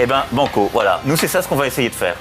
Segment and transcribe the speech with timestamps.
[0.00, 1.00] Eh ben, banco, voilà.
[1.04, 2.16] Nous, c'est ça ce qu'on va essayer de faire.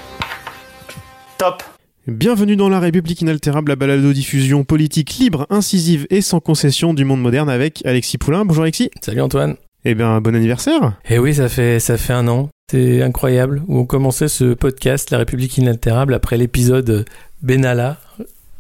[1.38, 1.64] Top
[2.08, 7.22] Bienvenue dans La République inaltérable, la balado-diffusion politique libre, incisive et sans concession du monde
[7.22, 8.44] moderne avec Alexis Poulain.
[8.44, 8.90] Bonjour Alexis.
[9.02, 9.56] Salut Antoine.
[9.86, 11.00] Eh bien, bon anniversaire.
[11.10, 12.50] Eh oui, ça fait, ça fait un an.
[12.70, 13.62] C'est incroyable.
[13.68, 17.06] Où on commençait ce podcast, La République inaltérable, après l'épisode
[17.42, 17.98] Benalla,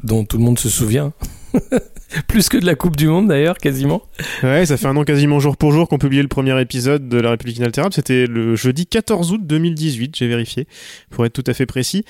[0.03, 1.11] dont tout le monde se souvient.
[2.27, 4.01] Plus que de la Coupe du Monde d'ailleurs, quasiment.
[4.43, 7.17] Ouais, ça fait un an quasiment jour pour jour qu'on publiait le premier épisode de
[7.19, 7.93] La République inaltérable.
[7.93, 10.67] C'était le jeudi 14 août 2018, j'ai vérifié,
[11.09, 12.03] pour être tout à fait précis.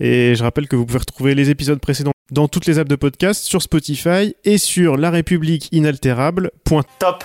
[0.00, 2.96] Et je rappelle que vous pouvez retrouver les épisodes précédents dans toutes les apps de
[2.96, 5.70] podcast, sur Spotify et sur la république
[6.98, 7.24] Top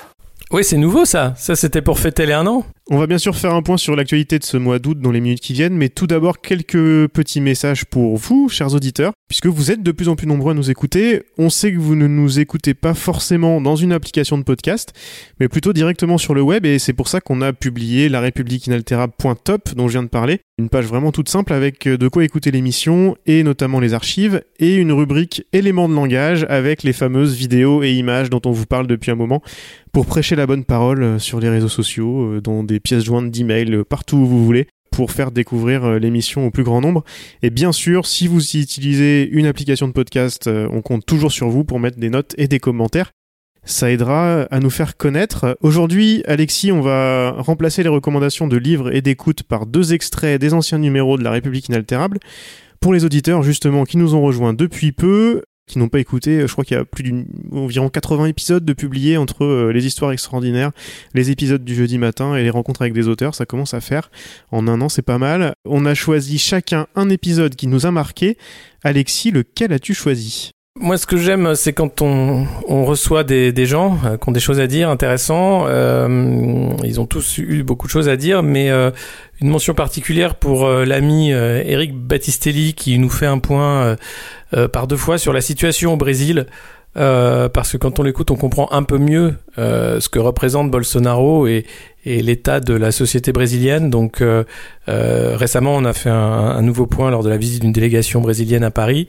[0.52, 1.34] Oui, c'est nouveau ça.
[1.38, 2.66] Ça, c'était pour fêter les un an.
[2.92, 5.22] On va bien sûr faire un point sur l'actualité de ce mois d'août dans les
[5.22, 9.72] minutes qui viennent, mais tout d'abord quelques petits messages pour vous, chers auditeurs, puisque vous
[9.72, 11.24] êtes de plus en plus nombreux à nous écouter.
[11.38, 14.92] On sait que vous ne nous écoutez pas forcément dans une application de podcast,
[15.40, 18.68] mais plutôt directement sur le web, et c'est pour ça qu'on a publié la république
[18.68, 22.52] inaltérable.top dont je viens de parler, une page vraiment toute simple avec de quoi écouter
[22.52, 27.82] l'émission et notamment les archives, et une rubrique éléments de langage avec les fameuses vidéos
[27.82, 29.42] et images dont on vous parle depuis un moment
[29.94, 34.18] pour prêcher la bonne parole sur les réseaux sociaux, dans des pièces jointes d'email, partout
[34.18, 37.04] où vous voulez pour faire découvrir l'émission au plus grand nombre.
[37.42, 41.64] Et bien sûr, si vous utilisez une application de podcast, on compte toujours sur vous
[41.64, 43.12] pour mettre des notes et des commentaires.
[43.66, 45.58] Ça aidera à nous faire connaître.
[45.62, 50.54] Aujourd'hui, Alexis, on va remplacer les recommandations de livres et d'écoute par deux extraits des
[50.54, 52.20] anciens numéros de La République inaltérable.
[52.82, 56.52] Pour les auditeurs, justement, qui nous ont rejoints depuis peu, qui n'ont pas écouté, je
[56.52, 60.72] crois qu'il y a plus d'environ 80 épisodes de publiés entre euh, les histoires extraordinaires,
[61.14, 64.12] les épisodes du jeudi matin et les rencontres avec des auteurs, ça commence à faire.
[64.52, 65.54] En un an, c'est pas mal.
[65.66, 68.38] On a choisi chacun un épisode qui nous a marqué.
[68.84, 70.52] Alexis, lequel as-tu choisi?
[70.84, 74.34] Moi, ce que j'aime, c'est quand on, on reçoit des, des gens euh, qui ont
[74.34, 75.64] des choses à dire intéressants.
[75.68, 78.92] Euh, ils ont tous eu beaucoup de choses à dire, mais euh,
[79.42, 83.96] une mention particulière pour euh, l'ami euh, Eric Battistelli qui nous fait un point
[84.56, 86.48] euh, par deux fois sur la situation au Brésil.
[86.96, 91.66] parce que quand on l'écoute, on comprend un peu mieux ce que représente Bolsonaro et,
[92.06, 93.90] et l'état de la société brésilienne.
[93.90, 94.24] Donc
[94.88, 98.72] récemment, on a fait un, nouveau point lors de la visite d'une délégation brésilienne à
[98.72, 99.06] Paris.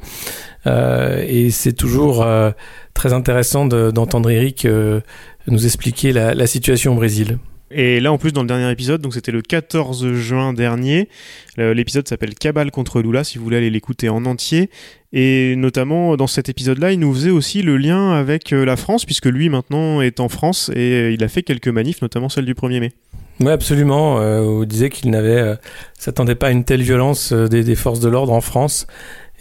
[0.67, 2.51] Euh, et c'est toujours euh,
[2.95, 5.01] très intéressant d'entendre Eric euh,
[5.47, 7.39] nous expliquer la, situation au Brésil.
[7.77, 11.09] Et là, en plus, dans le dernier épisode, donc c'était le 14 juin dernier,
[11.57, 14.71] l'épisode s'appelle Cabal contre Lula, si vous voulez aller l'écouter en entier.
[15.13, 19.27] Et notamment, dans cet épisode-là, il nous faisait aussi le lien avec la France, puisque
[19.27, 22.79] lui, maintenant, est en France et il a fait quelques manifs, notamment celle du 1er
[22.79, 22.93] mai.
[23.41, 24.21] Oui, absolument.
[24.21, 25.57] Euh, on disait qu'il n'avait,
[25.99, 28.87] s'attendait pas à une telle violence des, des forces de l'ordre en France.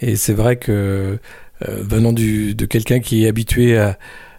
[0.01, 1.19] Et c'est vrai que
[1.69, 3.97] euh, venant de quelqu'un qui est habitué à,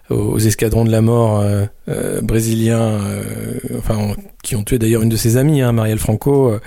[0.09, 5.09] aux escadrons de la mort euh, euh, brésiliens, euh, enfin qui ont tué d'ailleurs une
[5.09, 6.59] de ses amies, hein, Marielle Franco, euh,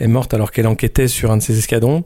[0.00, 2.04] est morte alors qu'elle enquêtait sur un de ses escadrons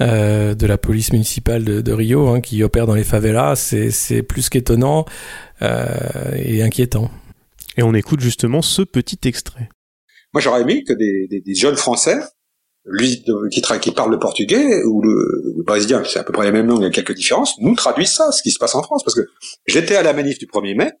[0.00, 3.56] de la police municipale de, de Rio, hein, qui opère dans les favelas.
[3.56, 5.06] C'est plus qu'étonnant
[5.60, 7.10] et inquiétant.
[7.76, 9.68] Et on écoute justement ce petit extrait.
[10.32, 12.16] Moi, j'aurais aimé que des, des, des jeunes Français
[12.90, 16.80] lui qui, parle le portugais ou le, brésilien, c'est à peu près la même langue,
[16.80, 19.02] il y a quelques différences, nous traduisent ça, ce qui se passe en France.
[19.04, 19.26] Parce que
[19.66, 20.92] j'étais à la manif du 1er mai,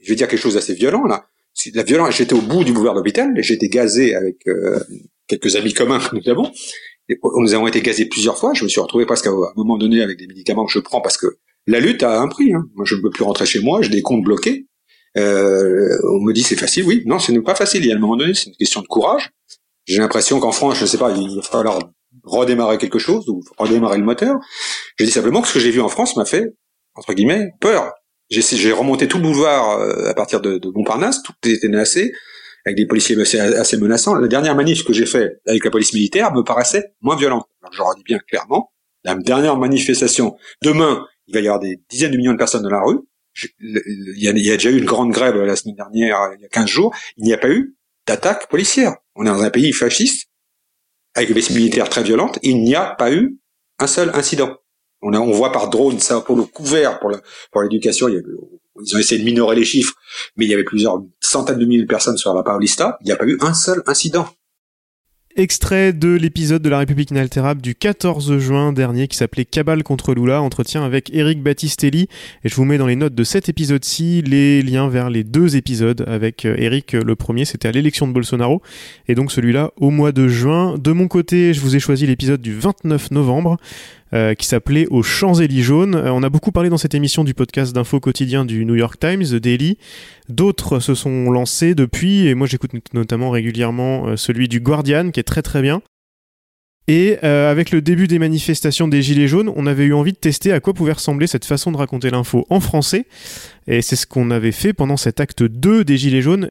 [0.00, 1.26] je vais dire quelque chose d'assez violent là.
[1.74, 4.80] La violence, j'étais au bout du boulevard d'hôpital, et j'ai été gazé avec euh,
[5.26, 6.50] quelques amis communs que nous avons.
[7.08, 8.54] Et nous avons été gazés plusieurs fois.
[8.54, 11.00] Je me suis retrouvé presque à un moment donné avec des médicaments que je prends
[11.00, 11.26] parce que
[11.66, 12.54] la lutte a un prix.
[12.54, 12.64] Hein.
[12.74, 14.66] Moi, je ne peux plus rentrer chez moi, j'ai des comptes bloqués.
[15.18, 17.02] Euh, on me dit c'est facile, oui.
[17.06, 17.84] Non, ce n'est pas facile.
[17.84, 19.30] Il y a un moment donné, c'est une question de courage.
[19.84, 21.80] J'ai l'impression qu'en France, je ne sais pas, il va falloir
[22.24, 24.36] redémarrer quelque chose ou redémarrer le moteur.
[24.96, 26.54] Je dis simplement que ce que j'ai vu en France m'a fait,
[26.94, 27.92] entre guillemets, peur.
[28.30, 32.12] J'ai remonté tout le boulevard euh, à partir de, de Montparnasse, tout était menacé,
[32.64, 34.14] avec des policiers assez, menaçants.
[34.14, 37.46] La dernière manif que j'ai fait avec la police militaire me paraissait moins violente.
[37.60, 38.72] Alors je leur dis bien clairement,
[39.04, 42.70] la dernière manifestation, demain, il va y avoir des dizaines de millions de personnes dans
[42.70, 43.00] la rue.
[43.60, 46.42] il, y a, il y a déjà eu une grande grève la semaine dernière, il
[46.42, 47.76] y a 15 jours, il n'y a pas eu
[48.06, 48.94] d'attaque policière.
[49.14, 50.28] On est dans un pays fasciste,
[51.14, 53.38] avec des militaires très violentes, il n'y a pas eu
[53.78, 54.56] un seul incident.
[55.02, 57.12] On, a, on voit par drone ça pour le couvert pour
[57.50, 58.08] pour l'éducation.
[58.08, 59.94] Ils ont essayé de minorer les chiffres,
[60.36, 62.98] mais il y avait plusieurs centaines de milliers de personnes sur la Paulista.
[63.00, 64.28] Il n'y a pas eu un seul incident.
[65.34, 70.12] Extrait de l'épisode de La République inaltérable du 14 juin dernier qui s'appelait Cabale contre
[70.12, 72.08] Lula, entretien avec Eric Battistelli.
[72.44, 75.56] Et je vous mets dans les notes de cet épisode-ci les liens vers les deux
[75.56, 76.92] épisodes avec euh, Eric.
[76.92, 78.60] Le premier, c'était à l'élection de Bolsonaro.
[79.08, 80.76] Et donc celui-là au mois de juin.
[80.76, 83.56] De mon côté, je vous ai choisi l'épisode du 29 novembre.
[84.14, 85.94] Euh, qui s'appelait Aux Champs-Élysées jaunes.
[85.94, 89.00] Euh, on a beaucoup parlé dans cette émission du podcast d'info quotidien du New York
[89.00, 89.78] Times, The Daily.
[90.28, 95.20] D'autres se sont lancés depuis, et moi j'écoute notamment régulièrement euh, celui du Guardian, qui
[95.20, 95.80] est très très bien.
[96.88, 100.52] Et avec le début des manifestations des Gilets jaunes, on avait eu envie de tester
[100.52, 103.06] à quoi pouvait ressembler cette façon de raconter l'info en français.
[103.68, 106.48] Et c'est ce qu'on avait fait pendant cet acte 2 des Gilets jaunes.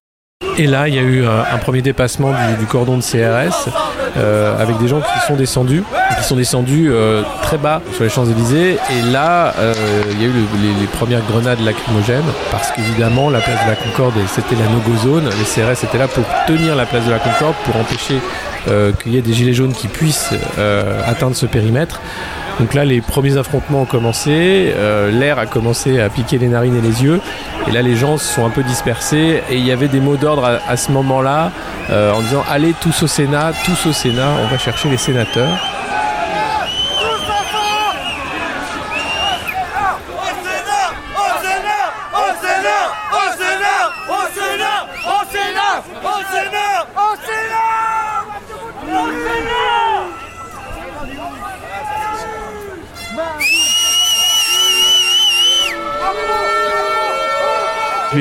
[0.57, 3.69] Et là, il y a eu un premier dépassement du, cordon de CRS
[4.17, 5.83] euh, avec des gens qui sont descendus,
[6.17, 8.73] qui sont descendus euh, très bas sur les Champs-Élysées.
[8.73, 9.73] Et là, euh,
[10.11, 10.33] il y a eu
[10.79, 12.21] les, premières grenades lacrymogènes
[12.51, 15.29] parce qu'évidemment, la place de la Concorde, c'était la no-go zone.
[15.29, 18.19] Les CRS étaient là pour tenir la place de la Concorde, pour empêcher
[19.01, 20.33] qu'il y ait des gilets jaunes qui puissent
[21.07, 22.01] atteindre ce périmètre.
[22.59, 26.75] Donc là, les premiers affrontements ont commencé, euh, l'air a commencé à piquer les narines
[26.75, 27.19] et les yeux,
[27.67, 30.17] et là, les gens se sont un peu dispersés, et il y avait des mots
[30.17, 31.51] d'ordre à, ce moment-là,
[31.89, 35.70] euh, en disant allez tous au Sénat, tous au Sénat, on va chercher les sénateurs.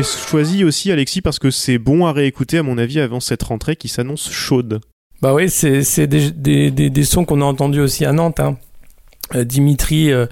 [0.00, 3.42] L'ai choisi aussi, Alexis, parce que c'est bon à réécouter, à mon avis, avant cette
[3.42, 4.80] rentrée qui s'annonce chaude.
[5.22, 8.40] Bah oui, c'est des, sons qu'on a entendus aussi à Nantes.
[8.40, 8.56] Hein.
[9.34, 10.26] Euh, Dimitri, euh,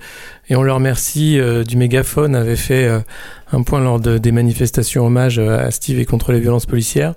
[0.48, 2.88] et on le remercie, euh, du mégaphone, avait fait
[3.52, 7.14] un point lors de, des manifestations hommage à Steve et contre les violences policières.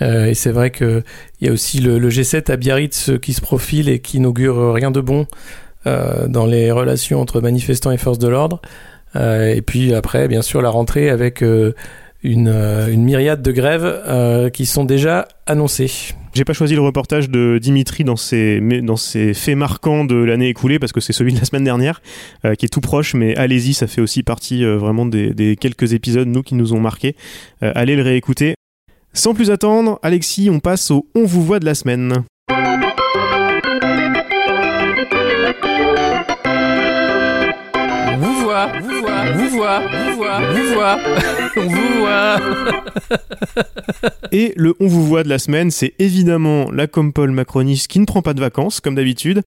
[0.00, 1.02] et c'est vrai qu'il
[1.40, 4.90] y a aussi le, le, G7 à Biarritz qui se profile et qui n'augure rien
[4.90, 5.26] de bon
[5.84, 8.62] dans les relations entre manifestants et forces de l'ordre.
[9.16, 11.74] Euh, et puis après, bien sûr, la rentrée avec euh,
[12.22, 16.14] une, euh, une, myriade de grèves qui sont déjà annoncées.
[16.34, 20.48] J'ai pas choisi le reportage de Dimitri dans ses, dans ses faits marquants de l'année
[20.48, 22.00] écoulée parce que c'est celui de la semaine dernière
[22.58, 26.26] qui est tout proche, mais allez-y, ça fait aussi partie vraiment des, des, quelques épisodes
[26.26, 27.16] nous qui nous ont marqué.
[27.60, 28.54] allez le réécouter.
[29.12, 32.24] Sans plus attendre, Alexis, on passe au On vous voit de la semaine.
[39.34, 42.84] Vous voit, vous voit, vous voit, vous voit, on vous voit.
[44.32, 48.06] Et le on vous voit de la semaine, c'est évidemment la Compol macroniste qui ne
[48.06, 49.42] prend pas de vacances, comme d'habitude.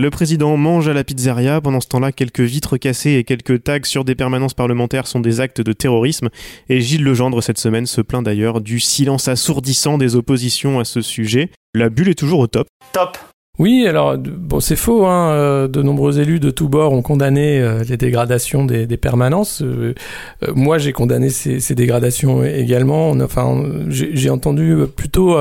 [0.00, 1.60] Le président mange à la pizzeria.
[1.60, 5.40] Pendant ce temps-là, quelques vitres cassées et quelques tags sur des permanences parlementaires sont des
[5.40, 6.30] actes de terrorisme.
[6.70, 11.02] Et Gilles Legendre, cette semaine, se plaint d'ailleurs du silence assourdissant des oppositions à ce
[11.02, 11.50] sujet.
[11.74, 12.66] La bulle est toujours au top.
[12.94, 13.18] Top
[13.60, 15.04] oui, alors bon, c'est faux.
[15.04, 19.60] Hein, euh, de nombreux élus de tous bords ont condamné euh, les dégradations des, permanences.
[19.60, 19.92] Euh,
[20.54, 23.10] moi, j'ai condamné ces, dégradations également.
[23.10, 25.36] Enfin, j'ai entendu plutôt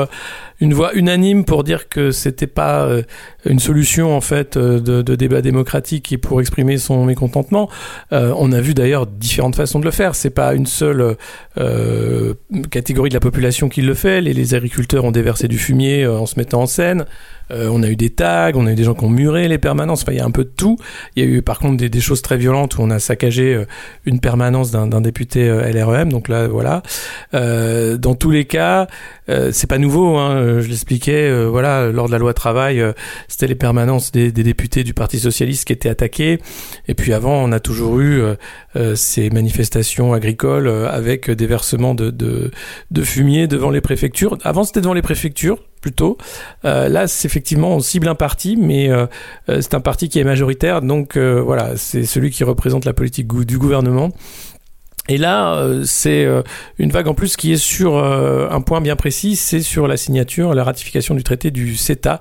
[0.60, 2.90] une voix unanime pour dire que c'était pas
[3.46, 7.70] une solution en fait de, débat démocratique et pour exprimer son mécontentement.
[8.12, 10.16] on a vu d'ailleurs différentes façons de le faire.
[10.16, 11.16] C'est pas une seule
[12.70, 14.20] catégorie de la population qui le fait.
[14.20, 17.06] Les agriculteurs ont déversé du fumier en se mettant en scène.
[17.52, 19.58] Euh, on a eu des tags, on a eu des gens qui ont muré les
[19.58, 20.04] permanences.
[20.04, 20.78] Enfin, il y a un peu de tout.
[21.16, 23.66] Il y a eu par contre des, choses très violentes où on a saccagé euh,
[24.06, 26.12] une permanence d'un député euh, LREM.
[26.12, 26.82] Donc là, voilà.
[27.34, 28.88] dans tous les cas,
[29.28, 30.18] c'est pas nouveau.
[30.18, 31.46] Hein, je l'expliquais.
[31.46, 32.84] voilà, lors de la loi travail,
[33.28, 36.40] c'était les permanences des, députés du Parti socialiste qui étaient attaquées.
[36.88, 38.22] Et puis avant, on a toujours eu
[38.96, 42.52] ces manifestations agricoles avec des versements de, de,
[42.92, 44.38] de fumier devant les préfectures.
[44.44, 46.18] Avant, c'était devant les préfectures plutôt.
[46.66, 49.06] Euh, là, c'est effectivement, on cible un parti, mais euh,
[49.50, 53.28] euh, c'est un parti qui est majoritaire, donc voilà, c'est celui qui représente la politique
[53.28, 54.10] du gouvernement.
[55.08, 56.28] Et là, c'est
[56.78, 60.54] une vague en plus qui est sur un point bien précis, c'est sur la signature,
[60.54, 62.20] la ratification du traité du CETA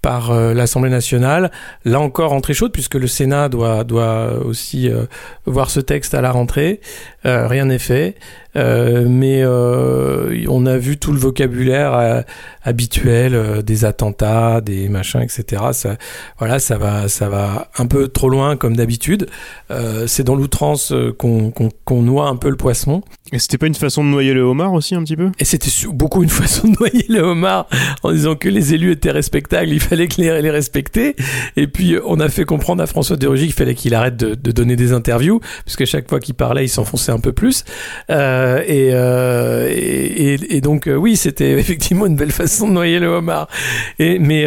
[0.00, 1.50] par l'Assemblée nationale.
[1.84, 4.90] Là encore, entrée chaude, puisque le Sénat doit, doit aussi
[5.44, 6.80] voir ce texte à la rentrée.
[7.24, 8.14] rien n'est fait.
[8.56, 12.22] Euh, mais euh, on a vu tout le vocabulaire euh,
[12.62, 15.62] habituel des attentats, des machins, etc.
[15.72, 15.96] Ça,
[16.38, 19.28] voilà, ça va, ça va un peu trop loin comme d'habitude.
[20.06, 23.02] c'est dans l'outrance qu'on noie un peu le poisson.
[23.32, 25.30] Et c'était pas une façon de noyer le homard aussi un petit peu?
[25.38, 27.66] Et c'était beaucoup une façon de noyer le homard
[28.02, 31.16] en disant que les élus étaient respectables, il fallait que les, les respecter.
[31.56, 34.34] Et puis on a fait comprendre à François de Rugy qu'il fallait qu'il arrête de,
[34.34, 37.64] de, donner des interviews, puisque chaque fois qu'il parlait, il s'enfonçait un peu plus.
[38.10, 42.98] Euh, Euh, et, euh, et, donc euh, oui, c'était effectivement une belle façon de noyer
[42.98, 43.48] le homard.
[43.98, 44.46] Mais,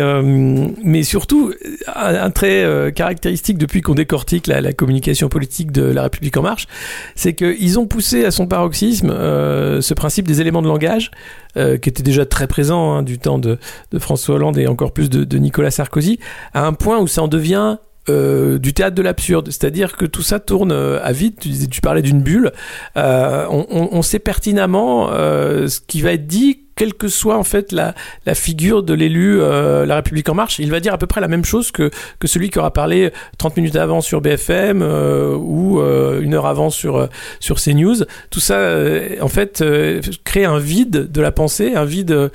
[0.83, 1.53] mais surtout,
[1.93, 6.67] un, trait caractéristique depuis qu'on décortique la, communication politique de La République en marche,
[7.15, 11.11] c'est qu'ils ont poussé à son paroxysme ce principe des éléments de langage,
[11.55, 13.57] qui était déjà très présent hein, du temps de,
[13.91, 16.19] de, François Hollande et encore plus de, de Nicolas Sarkozy,
[16.53, 17.77] à un point où ça en devient
[18.09, 21.39] euh, du théâtre de l'absurde, c'est-à-dire que tout ça tourne euh, à vite.
[21.39, 22.51] Tu, tu parlais d'une bulle.
[22.97, 27.37] Euh, on, on, on, sait pertinemment euh, ce qui va être dit quelle que soit
[27.37, 30.93] en fait la, la figure de l'élu euh, La République en marche, il va dire
[30.93, 31.89] à peu près la même chose que,
[32.19, 36.45] que celui qui aura parlé 30 minutes avant sur BFM euh, ou euh, une heure
[36.45, 37.07] avant sur, euh,
[37.39, 38.03] sur CNews.
[38.29, 42.31] Tout ça, euh, en fait, euh, crée un vide de la pensée, un vide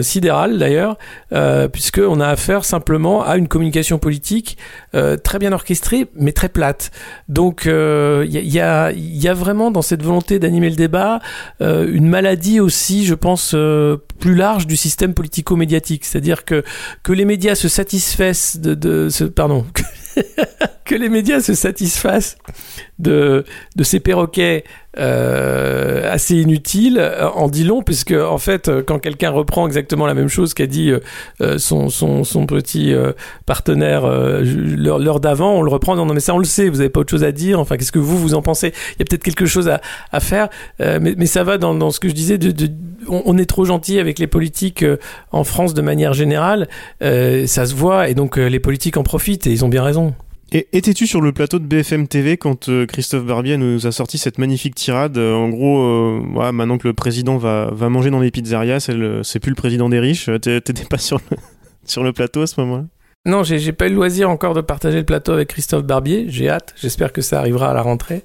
[0.00, 0.96] sidéral d'ailleurs,
[1.72, 4.56] puisqu'on a affaire simplement à une communication politique
[4.92, 6.90] très bien orchestrée, mais très plate.
[7.28, 11.20] Donc il y, y, a, y a vraiment dans cette volonté d'animer le débat
[11.60, 13.54] une maladie aussi, je pense,
[14.18, 16.04] plus large du système politico-médiatique.
[16.04, 16.64] C'est-à-dire que,
[17.02, 19.66] que les médias se satisfassent de, pardon,
[20.86, 22.38] que les médias se satisfassent
[22.98, 23.44] de,
[23.76, 24.64] de ces perroquets
[24.98, 27.02] euh, assez inutiles
[27.34, 30.90] en dit long, puisque en fait, quand quelqu'un reprend exactement la même chose qu'a dit
[31.40, 33.12] euh, son, son, son, petit euh,
[33.44, 36.78] partenaire euh, l'heure d'avant, on le reprend, non, non mais ça on le sait, vous
[36.78, 38.68] n'avez pas autre chose à dire, enfin qu'est-ce que vous, vous en pensez?
[38.68, 39.80] Il y a peut-être quelque chose à,
[40.12, 40.48] à faire,
[40.80, 42.70] euh, mais, mais ça va dans, dans ce que je disais, de,
[43.08, 44.96] on, on, est trop gentil avec les politiques euh,
[45.30, 46.68] en France de manière générale,
[47.00, 50.14] ça se voit, et donc les politiques en profitent, et ils ont bien raison.
[50.52, 54.16] Et étais-tu sur le plateau de BFM TV quand euh, Christophe Barbier nous a sorti
[54.16, 55.18] cette magnifique tirade?
[55.18, 59.40] Euh, En gros, euh, maintenant que le président va, va manger dans les pizzerias, c'est
[59.40, 60.30] plus le président des riches.
[60.40, 61.36] T'étais pas sur le,
[61.84, 62.84] sur le plateau à ce moment-là?
[63.24, 66.26] Non, j'ai pas eu le loisir encore de partager le plateau avec Christophe Barbier.
[66.28, 66.74] J'ai hâte.
[66.76, 68.22] J'espère que ça arrivera à la rentrée.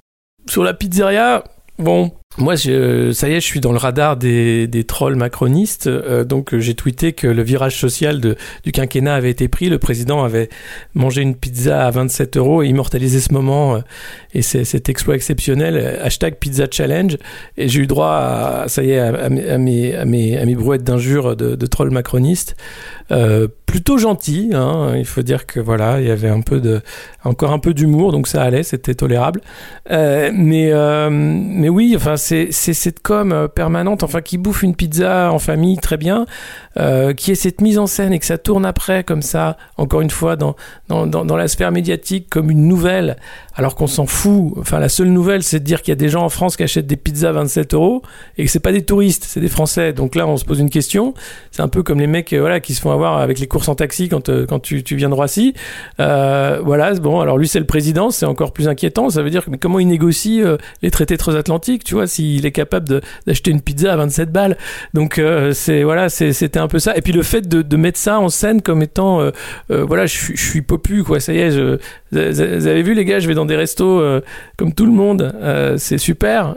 [0.47, 1.43] Sur la pizzeria,
[1.79, 5.88] bon, moi, je, ça y est, je suis dans le radar des, des trolls macronistes.
[5.88, 9.67] Euh, donc, j'ai tweeté que le virage social de, du quinquennat avait été pris.
[9.67, 10.47] Le président avait
[10.93, 13.79] mangé une pizza à 27 euros et immortalisé ce moment euh,
[14.33, 16.00] et cet exploit exceptionnel.
[16.01, 17.17] Hashtag Pizza Challenge.
[17.57, 20.55] Et j'ai eu droit à, ça y est, à, à, mes, à, mes, à mes
[20.55, 22.55] brouettes d'injures de, de trolls macronistes.
[23.11, 24.93] Euh, plutôt gentil, hein.
[24.97, 26.81] il faut dire que voilà, il y avait un peu de,
[27.23, 29.41] encore un peu d'humour, donc ça allait, c'était tolérable.
[29.91, 35.31] Euh, mais, euh, mais oui, enfin, c'est cette com permanente, enfin, qui bouffe une pizza
[35.31, 36.25] en famille très bien,
[36.77, 40.01] euh, qui est cette mise en scène et que ça tourne après comme ça, encore
[40.01, 40.55] une fois, dans,
[40.87, 43.17] dans, dans, dans la sphère médiatique comme une nouvelle,
[43.55, 44.53] alors qu'on s'en fout.
[44.58, 46.63] Enfin, la seule nouvelle, c'est de dire qu'il y a des gens en France qui
[46.63, 48.01] achètent des pizzas à 27 euros
[48.38, 49.93] et que c'est pas des touristes, c'est des Français.
[49.93, 51.13] Donc là, on se pose une question.
[51.51, 53.75] C'est un peu comme les mecs, voilà, qui se font avoir avec les courses en
[53.75, 55.53] taxi quand, euh, quand tu, tu viens de Roissy.
[56.00, 59.10] Euh, voilà, bon, alors lui, c'est le président, c'est encore plus inquiétant.
[59.10, 62.51] Ça veut dire mais comment il négocie euh, les traités transatlantiques, tu vois, s'il est
[62.51, 64.58] capable d'acheter une pizza à 27 balles.
[64.93, 66.96] Donc, euh, c'est, voilà, c'était un peu ça.
[66.96, 69.31] Et puis le fait de, de mettre ça en scène comme étant, euh,
[69.70, 71.77] voilà, je, je suis popu, quoi, ça y est, je,
[72.12, 74.01] vous avez vu les gars, je vais dans des restos
[74.58, 75.34] comme tout le monde,
[75.77, 76.56] c'est super.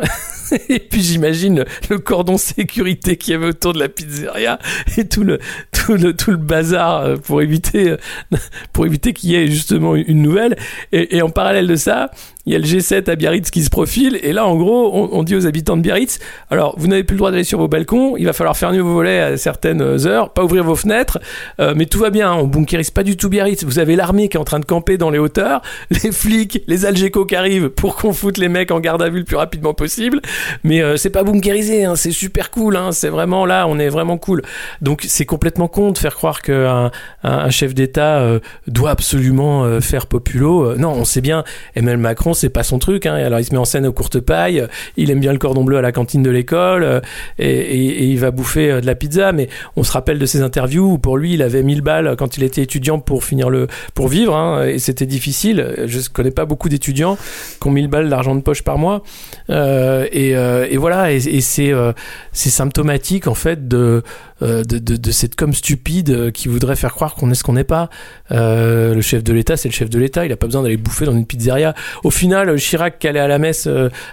[0.69, 4.59] et puis j'imagine le cordon sécurité qu'il y avait autour de la pizzeria
[4.97, 5.39] et tout le
[5.73, 7.95] tout le tout le bazar pour éviter
[8.73, 10.57] pour éviter qu'il y ait justement une nouvelle.
[10.93, 12.11] Et, en parallèle de ça
[12.47, 14.19] il y a le G7 à Biarritz qui se profile.
[14.23, 16.19] Et là en gros on, dit aux habitants de Biarritz
[16.51, 18.17] alors vous n'avez plus le droit d'aller sur vos balcons.
[18.19, 21.19] Il va falloir fermer vos volets à certaines heures pas ouvrir vos fenêtres.
[21.61, 22.35] Euh, mais tout va bien.
[22.35, 23.65] On bunkérise pas du tout Biarritz.
[23.65, 25.44] Vous avez l'armée qui est en train de camper dans les hauteurs
[25.91, 29.21] les flics les algécos qui arrivent pour qu'on foute les mecs en garde à vue
[29.21, 30.21] le plus rapidement possible
[30.63, 33.89] mais euh, c'est pas bunkérisé, hein, c'est super cool, hein, c'est vraiment là, on est
[33.89, 34.43] vraiment cool.
[34.81, 36.91] Donc c'est complètement con de faire croire qu'un
[37.23, 40.77] un, un chef d'État euh, doit absolument euh, faire populo.
[40.77, 43.07] non, on sait bien, Emmanuel Macron, c'est pas son truc.
[43.07, 45.65] Hein, alors il se met en scène aux courtes pailles, il aime bien le cordon
[45.65, 47.03] bleu à la cantine de l'école
[47.39, 49.33] et, il va bouffer de la pizza.
[49.33, 52.37] Mais on se rappelle de ses interviews où pour lui, il avait 1000 balles quand
[52.37, 55.34] il était étudiant pour finir le pour vivre, et c'était difficile.
[55.43, 57.17] Je connais pas beaucoup d'étudiants
[57.61, 59.03] qui ont 1000 balles d'argent de poche par mois.
[59.49, 61.19] et, euh, et, voilà, et,
[61.59, 61.93] euh,
[62.33, 64.03] c'est symptomatique en fait de, euh,
[64.45, 67.65] de, de, de cette com stupide qui voudrait faire croire qu'on est ce qu'on n'est
[67.65, 67.89] pas.
[68.31, 71.07] le chef de l'État, c'est le chef de l'État, il a pas besoin d'aller bouffer
[71.07, 71.75] dans une pizzeria.
[72.03, 73.69] Au final, Chirac qui allait à la messe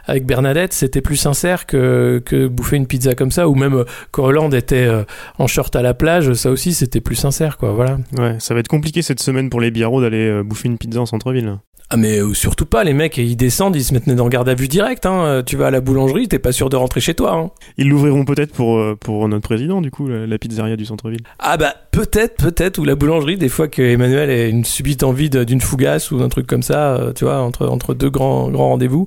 [0.06, 4.24] avec Bernadette, c'était plus sincère que, que bouffer une pizza comme ça, ou même quand
[4.24, 4.90] Hollande était
[5.38, 7.72] en short à la plage, ça aussi c'était plus sincère, quoi.
[7.74, 7.98] Voilà.
[8.18, 11.06] Ouais, ça va être compliqué cette semaine pour les biarros d'aller bouffer une pizza en
[11.06, 11.58] centre-ville.
[11.94, 14.54] Ah mais euh, surtout pas, les mecs, ils descendent, ils se mettent en garde à
[14.56, 15.06] vue direct.
[15.06, 15.26] Hein.
[15.26, 17.34] Euh, Tu vas à la boulangerie, t'es pas sûr de rentrer chez toi.
[17.34, 17.52] Hein.
[17.78, 21.20] Ils l'ouvriront peut-être pour, euh, pour notre président, du coup, la, pizzeria du centre-ville.
[21.38, 25.30] Ah bah peut-être, peut-être, ou la boulangerie, des fois que Emmanuel ait une subite envie
[25.30, 29.06] d'une fougasse ou d'un truc comme ça, tu vois, entre, entre deux grands, grands rendez-vous.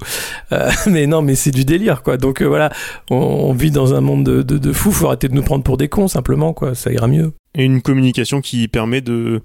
[0.52, 2.18] Euh, mais non, mais c'est du délire, quoi.
[2.18, 2.70] Donc euh, voilà,
[3.10, 5.64] on, on vit dans un monde de, de, de fous, faut arrêter de nous prendre
[5.64, 6.74] pour des cons, simplement, quoi.
[6.74, 7.32] Ça ira mieux.
[7.56, 9.40] Et une communication qui permet de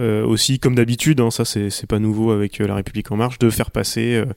[0.00, 3.50] aussi, comme d'habitude, hein, ça c'est pas nouveau avec euh, La République en marche, de
[3.50, 4.32] faire passer euh, euh,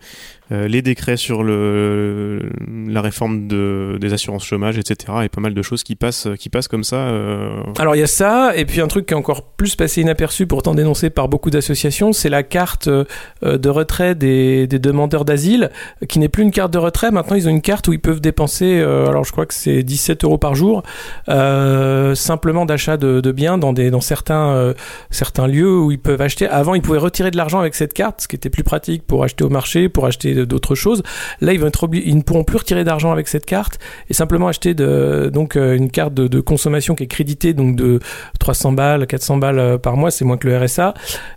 [0.54, 5.14] les décrets sur la réforme de, des assurances chômage, etc.
[5.24, 6.98] Et pas mal de choses qui passent, qui passent comme ça.
[6.98, 10.02] euh, Alors il y a ça, et puis un truc qui est encore plus passé
[10.02, 13.06] inaperçu, pourtant dénoncé par beaucoup d'associations, c'est la carte euh,
[13.42, 15.72] de retrait des, demandeurs d'asile,
[16.08, 17.12] qui n'est plus une carte de retrait.
[17.12, 19.84] Maintenant, ils ont une carte où ils peuvent dépenser, euh, alors je crois que c'est
[19.84, 20.84] 17 euros par jour,
[21.30, 24.74] euh, simplement d'achat de, biens dans, euh,
[25.10, 26.48] certains lieux où ils peuvent acheter.
[26.48, 29.24] Avant, ils pouvaient retirer de l'argent avec cette carte, ce qui était plus pratique pour
[29.24, 31.04] acheter au marché, pour acheter d'autres choses.
[31.42, 35.76] Là, ils, ne pourront plus retirer d'argent avec cette carte et simplement acheter donc euh,
[35.76, 38.00] une carte de, consommation qui est créditée donc de
[38.40, 40.94] 300 balles, 400 balles euh, par mois, c'est moins que le RSA.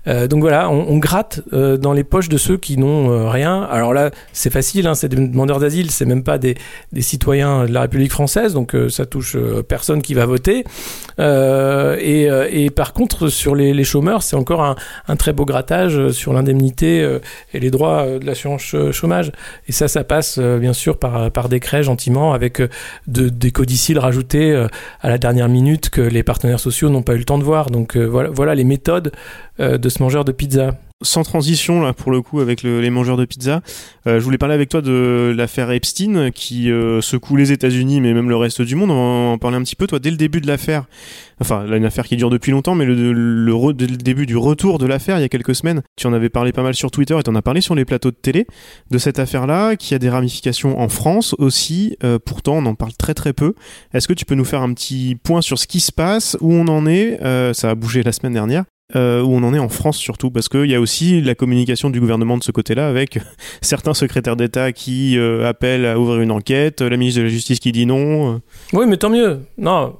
[0.06, 3.62] Euh, donc voilà, on, gratte dans les poches de ceux qui n'ont rien.
[3.62, 6.54] Alors là, c'est facile, hein, c'est des demandeurs d'asile, c'est même pas des,
[6.92, 9.36] des citoyens de la République française, donc ça touche
[9.68, 10.64] personne qui va voter.
[11.18, 14.76] Euh, et, euh, et par contre, sur les, les chômeurs, c'est encore un,
[15.08, 17.20] un très beau grattage euh, sur l'indemnité euh,
[17.54, 19.32] et les droits de l'assurance ch- chômage.
[19.68, 22.60] Et ça, ça passe bien sûr par, par décret gentiment avec
[23.06, 24.66] de, des codicilles rajoutés
[25.00, 27.70] à la dernière minute que les partenaires sociaux n'ont pas eu le temps de voir.
[27.70, 29.12] Donc voilà, voilà les méthodes
[29.58, 30.74] de ce mangeur de pizza.
[31.02, 33.60] Sans transition là pour le coup avec le- les mangeurs de pizza,
[34.06, 38.14] euh, je voulais parler avec toi de l'affaire Epstein qui euh, secoue les États-Unis mais
[38.14, 38.90] même le reste du monde.
[38.90, 39.86] On va en parler un petit peu.
[39.86, 40.86] Toi, dès le début de l'affaire,
[41.40, 45.18] enfin là, une affaire qui dure depuis longtemps, mais le, début du retour de l'affaire
[45.18, 47.30] il y a quelques semaines, tu en avais parlé pas mal sur Twitter et tu
[47.30, 48.46] en as parlé sur les plateaux de télé
[48.90, 51.96] de cette affaire-là qui a des ramifications en France aussi.
[52.04, 53.54] Euh, pourtant, on en parle très très peu.
[53.92, 56.52] Est-ce que tu peux nous faire un petit point sur ce qui se passe, où
[56.54, 57.18] on en est?
[57.52, 60.48] Ça a bougé la semaine dernière euh, où on en est en France surtout, parce
[60.48, 63.18] qu'il y a aussi la communication du gouvernement de ce côté-là, avec
[63.60, 67.58] certains secrétaires d'État qui euh, appellent à ouvrir une enquête, la ministre de la Justice
[67.58, 68.34] qui dit non.
[68.34, 68.38] euh.
[68.72, 69.40] Oui, mais tant mieux.
[69.58, 69.96] Non,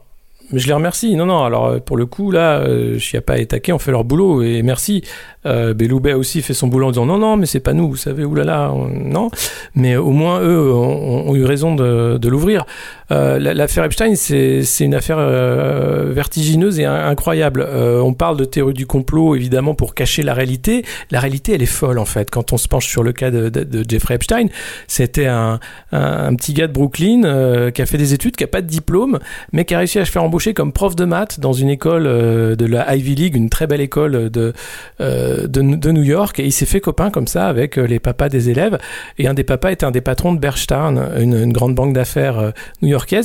[0.53, 1.17] mais je les remercie.
[1.17, 4.05] Non, non, alors pour le coup, là, je n'y a pas étaqué, on fait leur
[4.05, 5.03] boulot et merci.
[5.47, 7.97] Euh, Belloubet aussi fait son boulot en disant non, non, mais c'est pas nous, vous
[7.97, 9.31] savez, oulala, on- non.
[9.75, 12.65] Mais au moins, eux ont, eu raison de l'ouvrir.
[13.11, 17.65] Euh, la- L'affaire Epstein, c'est une affaire euh, vertigineuse et in- incroyable.
[17.67, 20.85] Euh, on parle de théorie du complot, évidemment, pour cacher la réalité.
[21.11, 22.31] La réalité, elle est folle, en fait.
[22.31, 24.47] Quand on se penche sur le cas de, de- de Jeffrey Epstein,
[24.89, 25.61] c'était un,
[25.93, 28.67] un, petit gars de Brooklyn euh, qui a fait des études, qui a pas de
[28.67, 29.19] diplôme,
[29.53, 32.07] mais qui a réussi à se faire embaucher comme prof de maths dans une école
[32.07, 34.53] euh, de la Ivy League, une très belle école de,
[35.01, 36.39] euh, de, de New York.
[36.41, 38.79] Et il s'est fait copain comme ça avec euh, les papas des élèves.
[39.19, 42.39] Et un des papas était un des patrons de Berstein, une, une grande banque d'affaires
[42.39, 42.51] euh,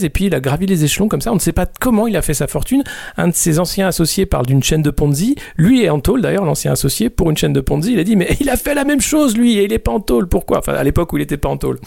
[0.03, 1.31] Et puis il a gravi les échelons comme ça.
[1.31, 2.83] On ne sait pas comment il a fait sa fortune.
[3.17, 5.35] Un de ses anciens associés parle d'une chaîne de Ponzi.
[5.57, 7.93] Lui est en tôle d'ailleurs, l'ancien associé, pour une chaîne de Ponzi.
[7.93, 9.91] Il a dit mais il a fait la même chose lui et il est pas
[9.91, 10.27] en tôle.
[10.27, 10.59] Pourquoi?
[10.59, 11.79] Enfin à l'époque où il était pas en tôle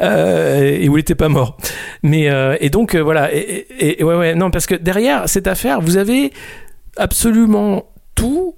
[0.00, 1.56] euh, et où il était pas mort.
[2.02, 3.32] Mais euh, et donc euh, voilà.
[3.32, 3.66] Et,
[4.02, 6.32] ouais ouais non parce que derrière cette affaire vous avez
[6.96, 8.56] absolument tout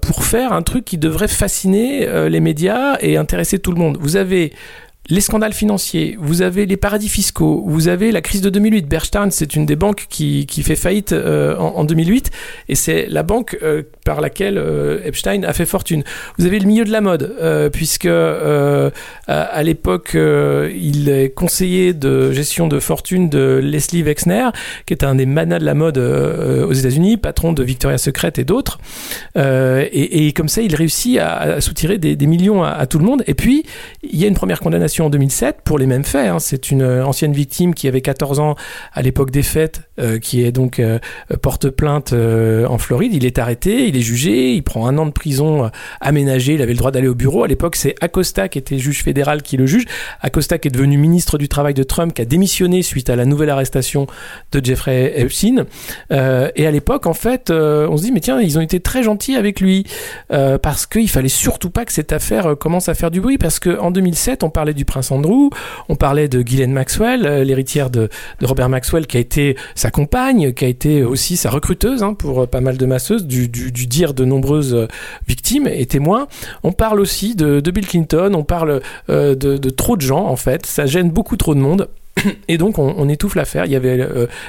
[0.00, 3.96] pour faire un truc qui devrait fasciner les médias et intéresser tout le monde.
[4.00, 4.52] Vous avez
[5.08, 8.86] les scandales financiers, vous avez les paradis fiscaux, vous avez la crise de 2008.
[8.86, 12.30] Berstein, c'est une des banques qui, qui fait faillite euh, en, en 2008
[12.68, 16.04] et c'est la banque euh, par laquelle euh, Epstein a fait fortune.
[16.38, 17.34] Vous avez le milieu de la mode,
[17.72, 24.48] puisque à, l'époque, il est conseiller de gestion de fortune de Leslie Wexner,
[24.86, 28.44] qui est un des manas de la mode aux États-Unis, patron de Victoria's Secret et
[28.44, 28.78] d'autres.
[29.36, 33.22] Et, comme ça, il réussit à, soutirer des, millions à tout le monde.
[33.26, 33.64] Et puis,
[34.02, 36.28] il y a une première condamnation en 2007 pour les mêmes faits.
[36.28, 36.38] hein.
[36.38, 38.56] C'est une euh, ancienne victime qui avait 14 ans
[38.92, 40.98] à l'époque des fêtes, euh, qui est donc euh,
[41.40, 43.14] porte plainte en Floride.
[43.14, 46.54] Il est arrêté, il est jugé, il prend un an de prison aménagé.
[46.54, 47.44] Il avait le droit d'aller au bureau.
[47.44, 49.84] À l'époque, c'est Acosta qui était juge fédéral qui le juge.
[50.20, 53.24] Acosta qui est devenu ministre du travail de Trump, qui a démissionné suite à la
[53.24, 54.06] nouvelle arrestation
[54.52, 55.64] de Jeffrey Epstein.
[56.10, 59.36] Et à l'époque, en fait, on se dit mais tiens, ils ont été très gentils
[59.36, 59.86] avec lui
[60.28, 63.78] parce qu'il fallait surtout pas que cette affaire commence à faire du bruit parce que
[63.78, 65.50] en 2007, on parlait du prince Andrew,
[65.88, 68.08] on parlait de Ghislaine Maxwell, euh, l'héritière de,
[68.42, 72.42] Robert Maxwell, qui a été sa compagne, qui a été aussi sa recruteuse hein, pour
[72.42, 74.88] euh, pas mal de masseuses, du, du, du dire de nombreuses euh,
[75.26, 76.26] victimes et témoins.
[76.62, 80.66] On parle aussi de, Bill Clinton, on parle de, trop de gens en fait.
[80.66, 81.88] Ça gêne beaucoup trop de monde.
[82.48, 83.64] Et donc on, étouffe l'affaire.
[83.64, 84.06] Il y avait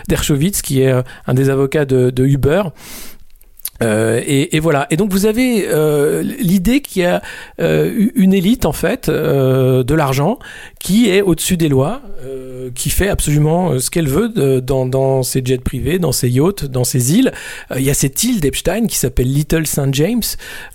[0.09, 0.91] Dershowitz qui est
[1.25, 2.63] un des avocats de, de Uber
[3.83, 4.87] Euh, et, voilà.
[4.89, 7.21] Et donc vous avez euh, l'idée qu'il y a
[7.59, 10.39] euh, une élite en fait de l'argent
[10.79, 12.01] qui est au-dessus des lois,
[12.75, 14.29] qui fait absolument ce qu'elle veut
[14.61, 17.31] dans, ses jets privés, dans ses yachts, dans ses îles.
[17.75, 20.21] Il y a cette île d'Epstein qui s'appelle Little St James,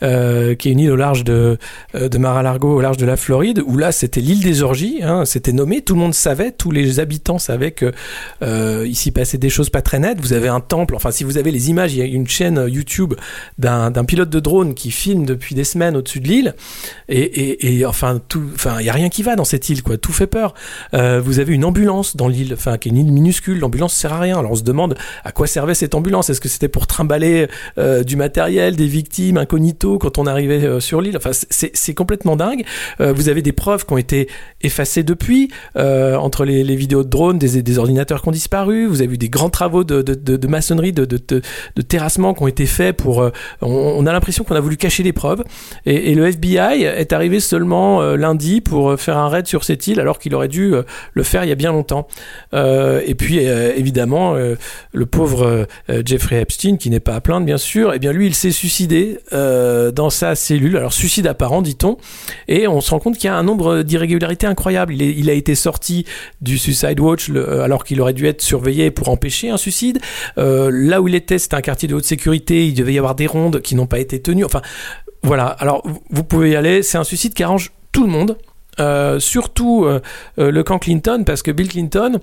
[0.01, 1.59] qui est une île au large de
[1.95, 5.01] de Mar-a-Lago, au large de la Floride, où là c'était l'île des orgies.
[5.03, 7.93] Hein, c'était nommé, tout le monde savait, tous les habitants savaient que
[8.87, 10.21] ici passait des choses pas très nettes.
[10.21, 10.97] Vous avez un temple.
[10.97, 12.98] Enfin, si vous avez les images, il y a une chaîne YouTube
[13.59, 16.55] d'un pilote de drone qui filme depuis des semaines au-dessus de l'île.
[17.09, 19.97] Et, enfin, tout, enfin, il y a rien qui va dans cette île, quoi.
[19.97, 20.55] Tout fait peur.
[20.95, 23.59] Euh, vous avez une ambulance dans l'île, enfin, qui est une île minuscule.
[23.59, 24.39] L'ambulance sert à rien.
[24.39, 26.31] Alors on se demande à quoi servait cette ambulance.
[26.31, 30.81] Est-ce que c'était pour trimballer euh, du matériel, des victimes incognito quand on arrivait euh,
[30.81, 31.17] sur l'île?
[31.17, 32.65] Enfin, c'est complètement dingue.
[32.99, 34.29] Vous avez des preuves qui ont été
[34.63, 38.87] effacées depuis entre les, vidéos de drones, des, ordinateurs qui ont disparu.
[38.87, 42.78] Vous avez eu des grands travaux de maçonnerie, de, de, terrassement qui ont été faits
[42.97, 43.23] pour.
[43.23, 45.45] Euh, on, a l'impression qu'on a voulu cacher les preuves.
[45.87, 49.87] Et, le FBI est arrivé seulement euh, lundi pour euh, faire un raid sur cette
[49.87, 50.75] île, alors qu'il aurait dû
[51.13, 52.09] le faire il y a bien longtemps.
[52.53, 55.67] et puis évidemment, le pauvre
[56.05, 59.19] Jeffrey Epstein, qui n'est pas à plaindre bien sûr, eh bien lui, il s'est suicidé
[59.33, 60.77] dans sa cellule.
[60.77, 61.97] Alors suicide apparent, dit-on.
[62.49, 64.95] Et on se rend compte qu'il y a un nombre d'irrégularités incroyables.
[64.95, 66.05] Il, a été sorti
[66.41, 69.99] du Suicide Watch alors qu'il aurait dû être surveillé pour empêcher un suicide.
[70.37, 72.68] là où il était, c'était un quartier de haute sécurité.
[72.69, 74.45] Il devait y avoir des rondes qui n'ont pas été tenues.
[74.45, 74.63] Enfin,
[75.23, 75.47] voilà.
[75.47, 76.83] Alors, vous pouvez y aller.
[76.83, 78.39] C'est un suicide qui arrange tout le monde.
[78.81, 80.01] Euh, surtout euh,
[80.39, 82.21] euh, le camp Clinton, parce que Bill Clinton,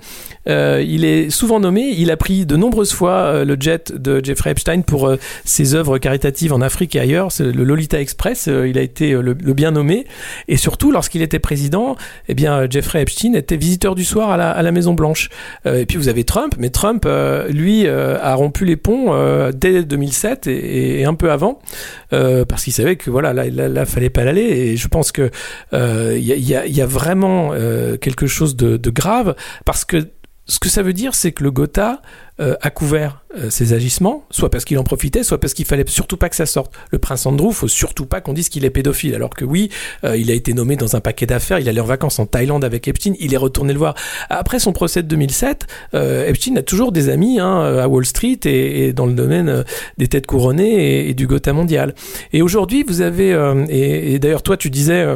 [0.47, 4.81] il est souvent nommé, il a pris de nombreuses fois le jet de Jeffrey Epstein
[4.81, 5.11] pour
[5.43, 9.33] ses œuvres caritatives en Afrique et ailleurs, c'est le Lolita Express, il a été le,
[9.33, 10.05] bien nommé,
[10.47, 11.95] et surtout lorsqu'il était président,
[12.27, 15.29] eh bien Jeffrey Epstein était visiteur du soir à la, à la Maison Blanche.
[15.65, 17.07] et puis vous avez Trump, mais Trump,
[17.49, 19.13] lui, a rompu les ponts
[19.51, 21.59] dès 2007 et, un peu avant,
[22.11, 25.31] parce qu'il savait que voilà, là, là, là, fallait pas l'aller, et je pense que
[25.73, 30.09] il y a a, y a, vraiment euh, quelque chose de, grave parce que
[30.47, 32.03] ce que ça veut dire, c'est que le Gotha
[32.39, 35.85] euh, a couvert euh, ses agissements, soit parce qu'il en profitait, soit parce qu'il fallait
[35.87, 36.71] surtout pas que ça sorte.
[36.91, 39.71] Le prince Andrew, faut surtout pas qu'on dise qu'il est pédophile, alors que oui,
[40.03, 42.87] il a été nommé dans un paquet d'affaires, il allait en vacances en Thaïlande avec
[42.87, 43.95] Epstein, il est retourné le voir.
[44.29, 48.39] Après son procès de 2007, euh, Epstein a toujours des amis hein, à Wall Street
[48.45, 49.63] et, dans le domaine
[49.97, 51.95] des têtes couronnées et, du Gotha mondial.
[52.33, 53.31] Et aujourd'hui, vous avez,
[53.69, 55.07] et d'ailleurs toi tu disais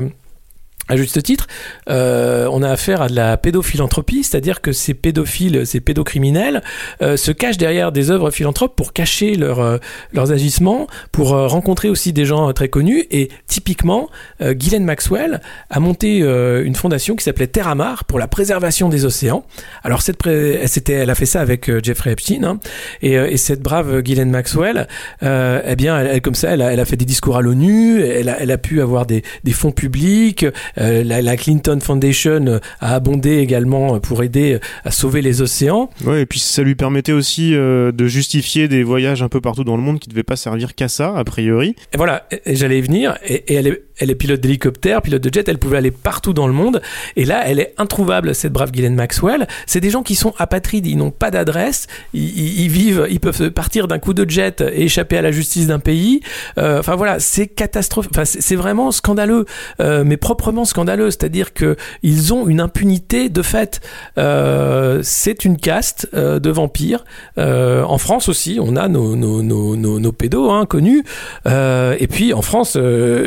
[0.90, 1.48] à juste titre,
[1.90, 6.64] euh, on a affaire à de la pédophilanthropie, c'est-à-dire que ces pédophiles, ces pédocriminels
[7.02, 9.78] euh, se cachent derrière des œuvres philanthropes pour cacher leur, euh,
[10.14, 13.06] leurs agissements, pour euh, rencontrer aussi des gens très connus.
[13.12, 14.10] Et typiquement,
[14.42, 19.44] euh, Ghislaine Maxwell a monté une fondation qui s'appelait Terramar pour la préservation des océans.
[19.84, 20.20] Alors cette
[20.66, 22.60] c'était, elle a fait ça avec Jeffrey Epstein, hein,
[23.02, 24.88] et, et, cette brave Ghislaine Maxwell,
[25.22, 28.02] eh bien, elle, elle, comme ça, elle a, elle a, fait des discours à l'ONU,
[28.02, 30.46] elle a, elle a pu avoir des, des fonds publics.
[30.80, 35.42] Euh, la, la, Clinton Foundation euh, a abondé également euh, pour aider à sauver les
[35.42, 35.90] océans.
[36.06, 39.78] Ouais, et puis ça lui permettait aussi de justifier des voyages un peu partout dans
[39.78, 41.76] le monde qui ne devaient pas servir qu'à ça, a priori.
[41.94, 45.34] Et voilà, j'allais y venir, et, et elle est elle est pilote d'hélicoptère, pilote de
[45.34, 46.82] jet, elle pouvait aller partout dans le monde.
[47.16, 49.48] Et là, elle est introuvable, cette brave Ghislaine Maxwell.
[49.66, 53.88] C'est des gens qui sont apatrides, ils n'ont pas d'adresse, ils, vivent, ils peuvent partir
[53.88, 56.22] d'un coup de jet et échapper à la justice d'un pays.
[56.58, 58.12] Euh, enfin voilà, c'est catastrophique.
[58.14, 59.46] Enfin, c'est vraiment scandaleux,
[59.82, 61.12] euh, mais proprement scandaleux.
[61.12, 63.82] C'est-à-dire que ils ont une impunité de fait.
[64.18, 67.06] Euh, c'est une caste euh, de vampires.
[67.38, 71.04] Euh, en France aussi, on a nos, nos, nos, nos, pédos hein, connus.
[71.46, 72.78] et puis en France,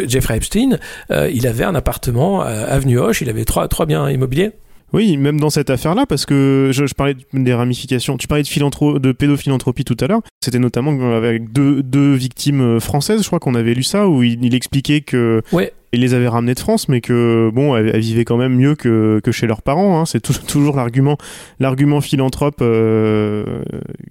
[0.06, 0.61] Jeffrey Epstein
[1.10, 4.52] euh, il avait un appartement à avenue Hoche, il avait trois, trois biens immobiliers.
[4.92, 8.18] Oui, même dans cette affaire-là, parce que je, je, parlais des ramifications.
[8.18, 10.20] Tu parlais de, philanthro de pédophilanthropie tout à l'heure.
[10.44, 14.44] C'était notamment avec deux, deux victimes françaises, je crois qu'on avait lu ça, où il,
[14.44, 18.00] il expliquait que ouais ils les avaient ramenés de France, mais que bon, elles, elles
[18.00, 20.00] vivaient quand même mieux que, que chez leurs parents.
[20.00, 20.06] Hein.
[20.06, 21.18] C'est toujours l'argument,
[21.60, 23.44] l'argument philanthrope euh,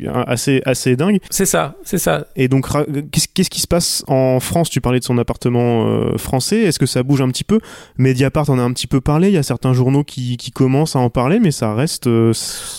[0.05, 1.19] assez assez dingue.
[1.29, 2.27] C'est ça, c'est ça.
[2.35, 2.67] Et donc,
[3.11, 4.69] qu'est-ce qu'est-ce qui se passe en France?
[4.69, 6.61] Tu parlais de son appartement euh, français.
[6.61, 7.59] Est-ce que ça bouge un petit peu?
[7.97, 9.29] Mediapart en a un petit peu parlé.
[9.29, 12.07] Il y a certains journaux qui, qui commencent à en parler, mais ça reste.
[12.07, 12.33] Euh,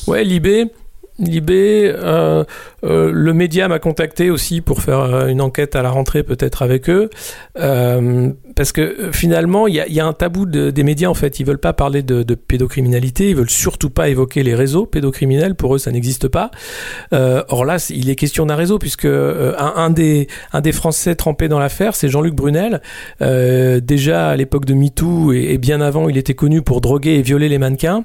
[0.06, 0.70] ouais, Libé.
[1.22, 2.42] Libé, euh,
[2.84, 6.62] euh, le média m'a contacté aussi pour faire euh, une enquête à la rentrée peut-être
[6.62, 7.10] avec eux,
[8.54, 11.38] parce que finalement il y a, un tabou de, des médias en fait.
[11.38, 15.54] Ils veulent pas parler de, pédocriminalité, ils veulent surtout pas évoquer les réseaux pédocriminels.
[15.54, 16.50] Pour eux, ça n'existe pas.
[17.12, 20.26] Or là, il est question d'un réseau puisque un, des
[20.72, 22.82] Français trempés dans l'affaire, c'est Jean-Luc Brunel.
[23.20, 27.22] déjà à l'époque de MeToo et, et, bien avant, il était connu pour droguer et
[27.22, 28.04] violer les mannequins.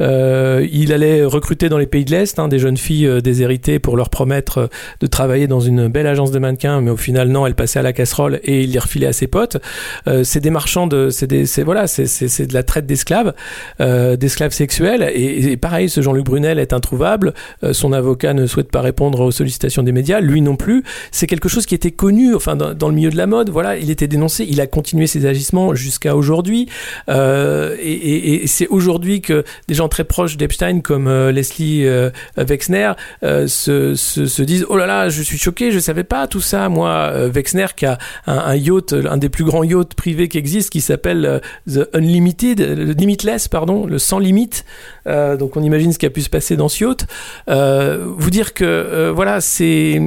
[0.00, 3.78] il allait recruter dans les pays de l'Est hein, des des jeunes filles euh, déshéritées
[3.78, 4.66] pour leur promettre euh,
[5.00, 7.82] de travailler dans une belle agence de mannequins, mais au final non, elle passait à
[7.82, 9.58] la casserole et il les refilait à ses potes.
[10.08, 13.32] Euh, c'est des marchands de, c'est des, c'est voilà, c'est c'est de la traite d'esclaves,
[13.78, 15.10] d'esclaves sexuels.
[15.14, 17.34] Et, pareil, ce Jean-Luc Brunel est introuvable.
[17.72, 20.82] Son avocat ne souhaite pas répondre aux sollicitations des médias, lui non plus.
[21.12, 23.50] C'est quelque chose qui était connu, enfin dans, le milieu de la mode.
[23.50, 26.68] Voilà, il était dénoncé, il a continué ses agissements jusqu'à aujourd'hui.
[27.08, 31.86] Et c'est aujourd'hui que des gens très proches d'Epstein, comme Leslie
[32.44, 36.26] Wexner, euh, se, se, se disent oh là là, je suis choqué, je savais pas
[36.26, 36.68] tout ça.
[36.68, 40.70] Moi, euh, Wexner qui a un, yacht, un des plus grands yachts privés qui existe,
[40.70, 44.64] qui s'appelle euh, The Unlimited, le Limitless, pardon, le sans limite.
[45.06, 47.06] Euh, donc on imagine ce qui a pu se passer dans ce yacht.
[47.48, 50.00] Euh, vous dire que euh, voilà, c'est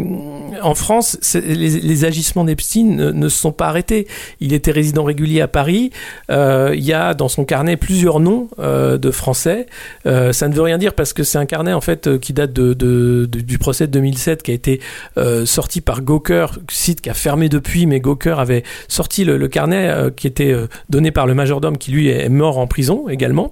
[0.61, 4.07] en France, les, agissements d'Epstein ne, se sont pas arrêtés.
[4.39, 5.91] Il était résident régulier à Paris.
[6.29, 9.67] Euh, il y a dans son carnet plusieurs noms euh, de Français.
[10.05, 12.33] Euh, ça ne veut rien dire parce que c'est un carnet en fait euh, qui
[12.33, 14.79] date de, du procès de 2007 qui a été
[15.17, 19.89] euh, sorti par Gawker, site qui a fermé depuis, mais Gawker avait sorti le, carnet
[19.89, 23.51] euh, qui était euh, donné par le majordome qui lui est mort en prison également.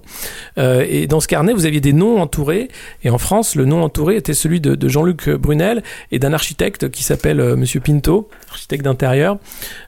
[0.56, 2.68] Et dans ce carnet, vous aviez des noms entourés.
[3.02, 7.02] Et en France, le nom entouré était celui de, Jean-Luc Brunel et d'un architecte qui
[7.02, 9.38] s'appelle Monsieur Pinto, architecte d'intérieur.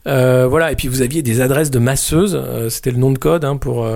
[0.04, 0.72] Voilà.
[0.72, 2.40] Et puis vous aviez des adresses de masseuses.
[2.68, 3.86] C'était le nom de code hein, pour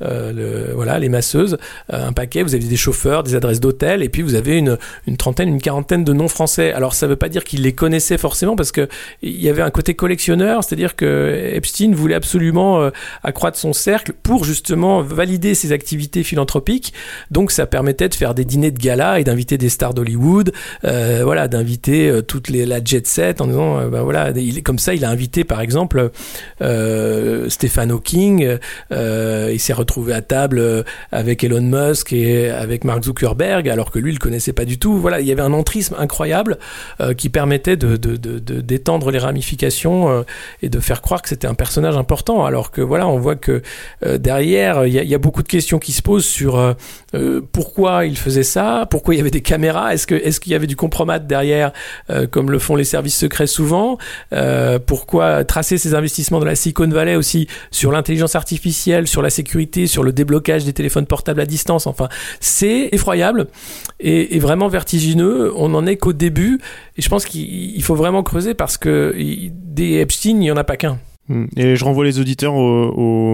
[0.00, 1.56] voilà les masseuses.
[1.88, 2.42] Un paquet.
[2.42, 4.02] Vous aviez des chauffeurs, des adresses d'hôtels.
[4.02, 4.78] Et puis vous avez une,
[5.16, 6.72] trentaine, une quarantaine de noms français.
[6.72, 8.88] Alors ça veut pas dire qu'il les connaissait forcément parce que
[9.22, 12.90] il y avait un côté collectionneur, c'est-à-dire que Epstein voulait absolument euh,
[13.22, 16.92] accroître son cercle pour justement valider ses activités philanthropiques.
[17.30, 20.52] Donc ça permettait de faire des dîners de gala et d'inviter des stars d'Hollywood,
[20.84, 24.78] euh, voilà, d'inviter euh, toute les, la jet set en disant, bah voilà, il, comme
[24.78, 26.10] ça il a invité par exemple
[26.60, 28.58] euh, Stephen Hawking,
[28.90, 34.12] il s'est retrouvé à table avec Elon Musk et avec Mark Zuckerberg alors que lui
[34.12, 34.96] le connaissait pas du tout.
[34.98, 36.58] Voilà, il y avait un entrisme incroyable
[37.00, 37.96] euh, qui permettait de
[38.60, 40.22] d'étendre les ramifications euh,
[40.62, 43.60] et de faire croire que c'était un personnage important alors que voilà on voit que
[44.06, 46.74] euh, derrière il y, a- beaucoup de questions qui se posent sur
[47.52, 50.54] pourquoi il faisait ça pourquoi il y avait des caméras est-ce que est-ce qu'il y
[50.54, 51.72] avait du compromat derrière
[52.30, 53.98] comme le font les services secrets souvent
[54.86, 59.86] pourquoi tracer ses investissements dans la Silicon Valley aussi sur l'intelligence artificielle sur la sécurité
[59.86, 62.08] sur le déblocage des téléphones portables à distance enfin
[62.40, 63.46] c'est effroyable
[64.00, 66.60] et, et vraiment vertigineux on n'en est qu'au début
[66.96, 67.42] et je pense qu'il
[67.76, 70.98] il faut vraiment creuser parce que des Epstein, il n'y en a pas qu'un.
[71.28, 71.44] Mm.
[71.56, 72.92] Et je renvoie les auditeurs au-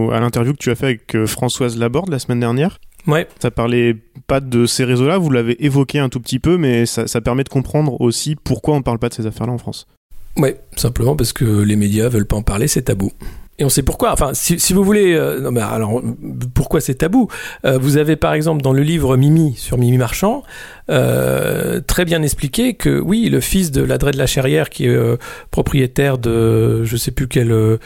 [0.08, 2.78] au- à l'interview que tu as fait avec euh, Françoise Laborde la semaine dernière.
[3.06, 3.26] Ouais.
[3.40, 7.06] Ça parlait pas de ces réseaux-là, vous l'avez évoqué un tout petit peu, mais ça,
[7.06, 9.86] ça permet de comprendre aussi pourquoi on parle pas de ces affaires-là en France.
[10.36, 13.10] Ouais, simplement parce que les médias veulent pas en parler, c'est tabou.
[13.60, 14.12] Et on sait pourquoi.
[14.12, 16.02] Enfin, si, si vous voulez, euh, alors
[16.54, 17.28] pourquoi c'est tabou?
[17.66, 20.42] Euh, Vous avez par exemple dans le livre Mimi sur Mimi Marchand
[20.88, 24.88] euh, très bien expliqué que oui, le fils de Ladret de la Cherrière qui est
[24.88, 25.18] euh,
[25.50, 27.76] propriétaire de je sais plus quel euh,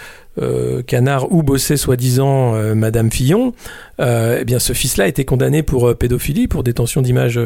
[0.40, 3.52] euh, canard où bossait soi-disant Madame Fillon,
[3.98, 7.40] eh bien ce fils-là a été condamné pour pédophilie, pour détention d'images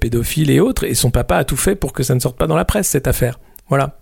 [0.00, 2.46] pédophiles et autres, et son papa a tout fait pour que ça ne sorte pas
[2.46, 3.38] dans la presse cette affaire.
[3.68, 3.99] Voilà.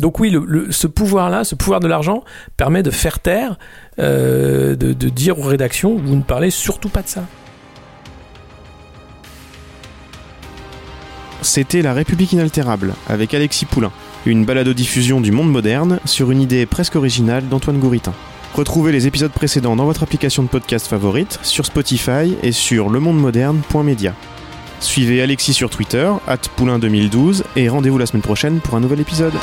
[0.00, 0.34] Donc oui,
[0.70, 2.24] ce pouvoir-là, ce pouvoir de l'argent,
[2.56, 3.58] permet de faire taire,
[3.98, 7.24] euh, de, de dire aux rédactions, vous ne parlez surtout pas de ça.
[11.42, 13.92] C'était La République inaltérable avec Alexis Poulain,
[14.24, 18.14] une balado-diffusion du monde moderne sur une idée presque originale d'Antoine Gouritin.
[18.54, 24.14] Retrouvez les épisodes précédents dans votre application de podcast favorite, sur Spotify et sur lemondemoderne.media.
[24.80, 29.34] Suivez Alexis sur Twitter, at Poulain2012, et rendez-vous la semaine prochaine pour un nouvel épisode.